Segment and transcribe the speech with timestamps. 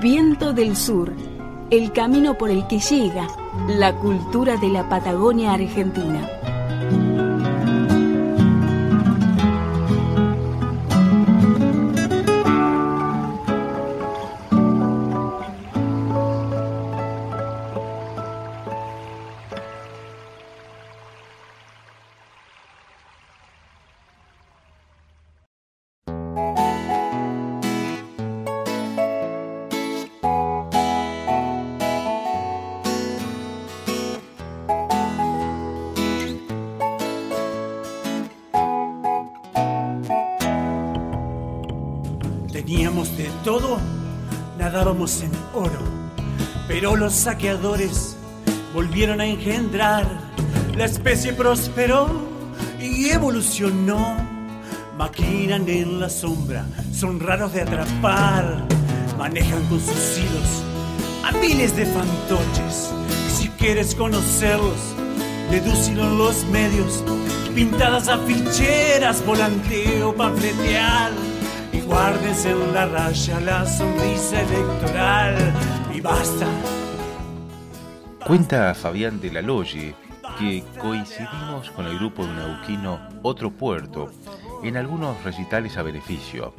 [0.00, 1.12] Viento del Sur,
[1.70, 3.28] el camino por el que llega
[3.68, 6.28] la cultura de la Patagonia Argentina.
[45.22, 45.80] En oro,
[46.68, 48.16] pero los saqueadores
[48.72, 50.06] volvieron a engendrar.
[50.76, 52.08] La especie prosperó
[52.80, 54.16] y evolucionó.
[54.96, 58.64] Maquinan en la sombra, son raros de atrapar.
[59.18, 60.62] Manejan con sus hilos
[61.24, 62.90] a miles de fantoches.
[63.34, 64.94] Si quieres conocerlos,
[65.50, 67.02] dedúcilo en los medios.
[67.54, 71.31] Pintadas aficheras, volanteo, panfletear
[71.92, 75.36] guardes en la raya la sonrisa electoral
[75.94, 76.46] y basta.
[78.26, 79.94] Cuenta Fabián de la Loye
[80.38, 84.10] que coincidimos con el grupo de Neuquino Otro Puerto
[84.62, 86.54] en algunos recitales a beneficio.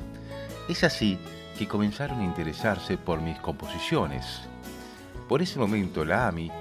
[0.69, 1.17] Es así
[1.57, 4.41] que comenzaron a interesarse por mis composiciones.
[5.27, 6.51] Por ese momento la AMI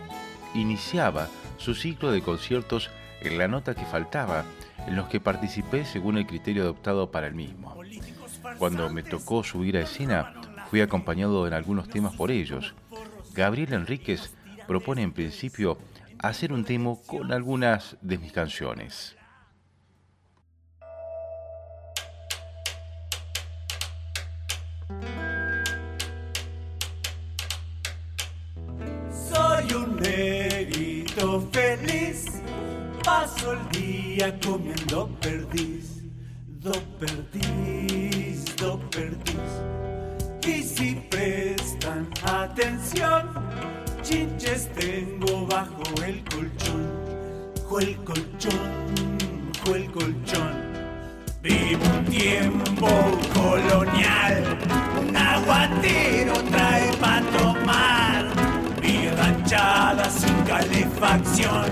[0.55, 2.89] iniciaba su ciclo de conciertos
[3.21, 4.45] en la nota que faltaba,
[4.87, 7.62] en los que participé según el criterio adoptado para el mismo.
[8.59, 10.35] Cuando me tocó subir a escena,
[10.71, 12.75] fui acompañado en algunos temas por ellos.
[13.35, 14.35] Gabriel Enríquez
[14.67, 15.79] propone en principio
[16.19, 19.17] hacer un tema con algunas de mis canciones.
[29.11, 32.27] Soy un negrito feliz,
[33.03, 35.72] paso el día comiendo perdiz,
[40.55, 43.31] Y si prestan atención,
[44.03, 46.91] chinches tengo bajo el colchón,
[47.57, 48.61] bajo el colchón,
[49.55, 50.53] bajo el colchón.
[51.43, 52.89] Vivo un tiempo
[53.33, 54.59] colonial,
[55.01, 58.27] un aguatero trae para tomar,
[58.83, 61.67] mi ranchada sin calefacción,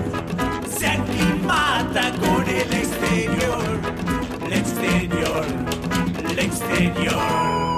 [0.67, 3.79] se aclimata con el exterior,
[4.47, 5.45] el exterior,
[6.31, 7.70] el exterior.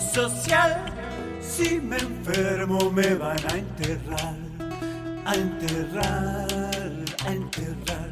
[0.00, 0.84] Social.
[1.40, 4.36] Si me enfermo me van a enterrar,
[5.24, 6.84] a enterrar,
[7.26, 8.10] a enterrar.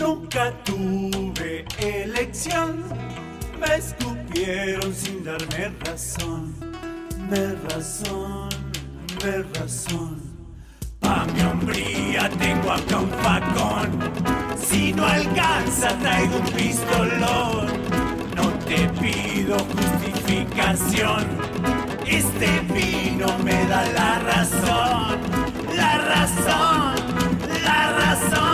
[0.00, 2.84] Nunca tuve elección,
[3.60, 6.54] me escupieron sin darme razón,
[7.28, 8.48] me razón,
[9.22, 10.22] me razón.
[11.00, 13.98] Pa' mi hombría tengo acá un facón,
[14.56, 17.87] si no alcanza traigo un pistolón
[18.68, 21.26] te pido justificación.
[22.06, 25.18] Este vino me da la razón,
[25.74, 26.94] la razón,
[27.64, 28.48] la razón.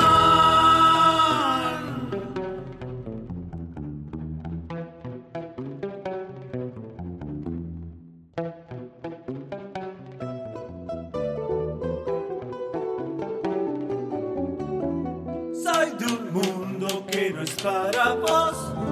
[15.64, 18.83] Soy de un mundo que no es para vos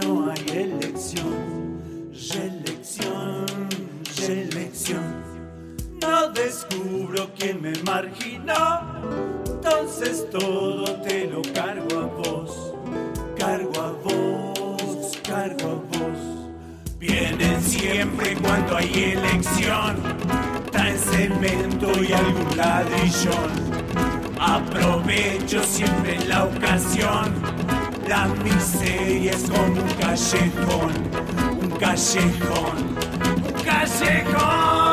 [0.00, 1.80] no hay elección,
[2.32, 3.46] reelección,
[4.18, 5.24] reelección.
[6.00, 9.02] No descubro quién me marginó,
[9.46, 12.74] entonces todo te lo cargo a vos,
[13.36, 16.18] cargo a vos, cargo a vos.
[16.98, 19.96] Vienen siempre cuando hay elección,
[20.70, 23.74] traen cemento y algún ladrillón.
[24.38, 27.53] Aprovecho siempre la ocasión
[28.08, 30.92] la miseria es como un callejón,
[31.62, 32.96] un callejón,
[33.44, 34.83] un callejón.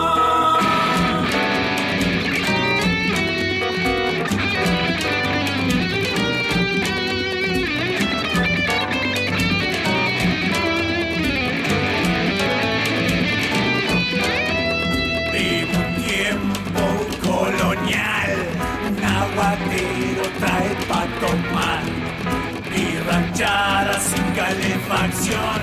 [25.12, 25.62] Calefacción,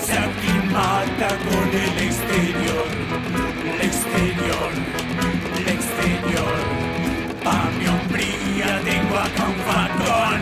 [0.00, 0.14] se
[1.70, 2.86] del exterior,
[3.64, 4.70] el exterior,
[5.56, 6.58] el exterior.
[7.42, 10.40] Pa' mi hombría tengo acá un facón,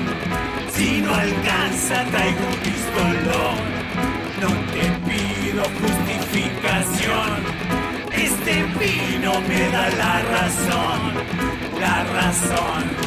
[0.74, 3.76] si no alcanza traigo un pistolón.
[4.40, 7.38] No te pido justificación,
[8.12, 11.00] este vino me da la razón,
[11.80, 13.05] la razón,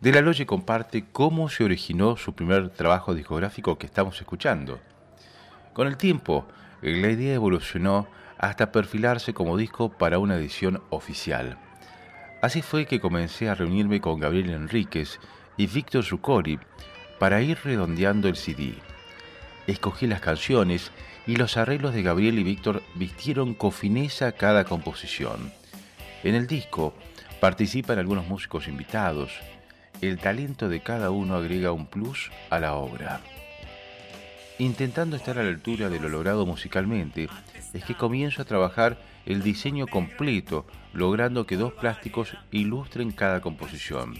[0.00, 4.80] De la Loye comparte cómo se originó su primer trabajo discográfico que estamos escuchando.
[5.74, 6.46] Con el tiempo,
[6.80, 8.08] la idea evolucionó
[8.38, 11.58] hasta perfilarse como disco para una edición oficial.
[12.40, 15.20] Así fue que comencé a reunirme con Gabriel Enríquez
[15.58, 16.58] y Víctor Zuccori
[17.18, 18.76] para ir redondeando el CD.
[19.66, 20.92] Escogí las canciones
[21.26, 25.52] y los arreglos de Gabriel y Víctor vistieron con fineza cada composición.
[26.24, 26.94] En el disco
[27.38, 29.38] participan algunos músicos invitados,
[30.00, 33.20] el talento de cada uno agrega un plus a la obra.
[34.58, 37.28] Intentando estar a la altura de lo logrado musicalmente,
[37.72, 44.14] es que comienzo a trabajar el diseño completo, logrando que dos plásticos ilustren cada composición.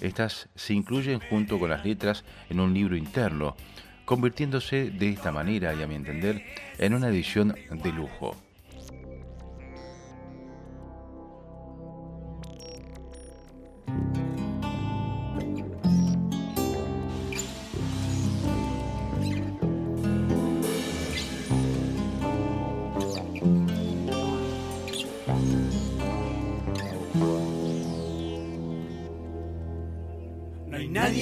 [0.00, 3.56] Estas se incluyen junto con las letras en un libro interno,
[4.04, 6.44] convirtiéndose de esta manera, y a mi entender,
[6.78, 8.36] en una edición de lujo.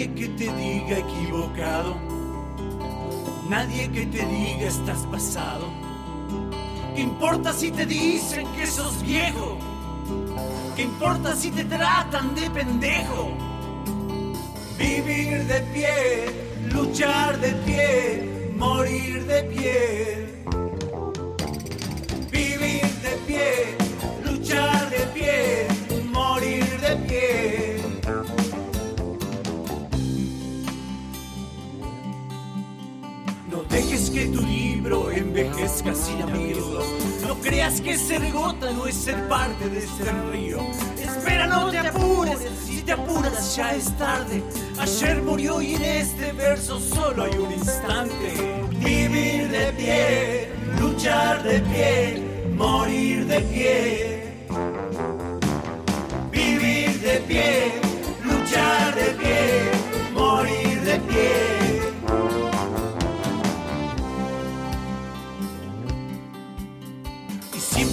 [0.01, 1.95] Nadie que te diga equivocado,
[3.51, 5.69] nadie que te diga estás pasado.
[6.95, 9.59] ¿Qué importa si te dicen que sos viejo?
[10.75, 13.37] ¿Qué importa si te tratan de pendejo?
[14.79, 20.30] Vivir de pie, luchar de pie, morir de pie.
[35.89, 36.85] Amigos.
[37.27, 40.59] No creas que ser gota no es ser parte de este río.
[41.01, 44.43] Espera, no te apures, si te apuras ya es tarde.
[44.79, 48.69] Ayer murió y en este verso solo hay un instante.
[48.79, 50.49] Vivir de pie,
[50.79, 52.23] luchar de pie,
[52.57, 54.47] morir de pie.
[56.31, 57.73] Vivir de pie,
[58.23, 58.90] luchar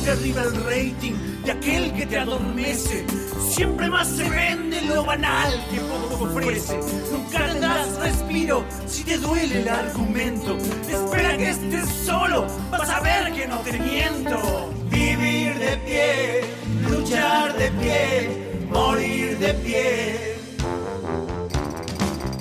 [0.07, 1.13] Siempre arriba el rating
[1.43, 3.05] de aquel que te adormece.
[3.49, 6.79] Siempre más se vende lo banal que poco ofrece.
[7.11, 10.55] Nunca das respiro si te duele el argumento.
[10.89, 14.71] Espera que estés solo, vas a ver que no te miento.
[14.89, 16.41] Vivir de pie,
[16.89, 18.29] luchar de pie,
[18.69, 20.35] morir de pie.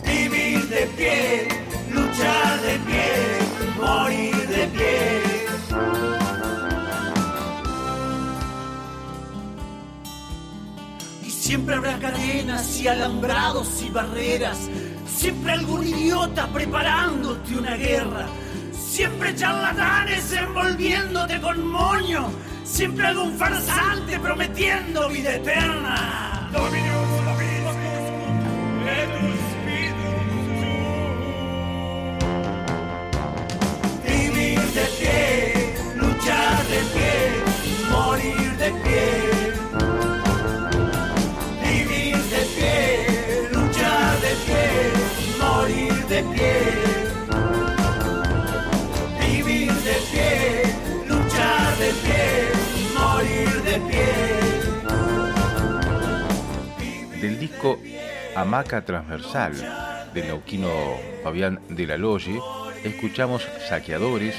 [0.05, 1.49] Vivir de pie,
[11.47, 14.69] Siempre habrá cadenas y alambrados y barreras.
[15.07, 18.27] Siempre algún idiota preparándote una guerra.
[18.73, 22.33] Siempre charlatanes envolviéndote con moño.
[22.65, 26.51] Siempre algún farsante prometiendo vida eterna.
[26.53, 26.96] Dominus,
[57.57, 57.79] disco
[58.35, 59.55] Hamaca Transversal
[60.13, 60.69] del neuquino
[61.23, 62.39] Fabián de la Loye,
[62.85, 64.35] escuchamos Saqueadores,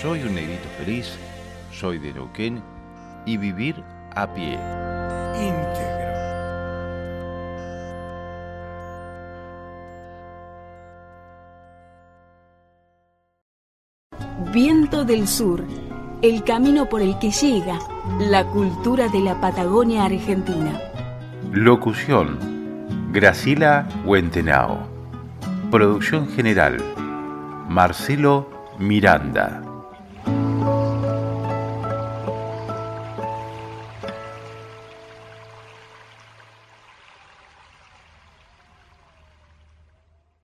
[0.00, 1.12] Soy un negrito feliz,
[1.72, 2.62] Soy de Neuquén
[3.26, 3.76] y Vivir
[4.14, 4.58] a pie.
[14.52, 15.64] Viento del Sur,
[16.22, 17.78] el camino por el que llega
[18.18, 20.91] la cultura de la Patagonia Argentina.
[21.54, 22.38] Locución,
[23.12, 24.88] Gracila Huentenao.
[25.70, 26.78] Producción general,
[27.68, 29.71] Marcelo Miranda.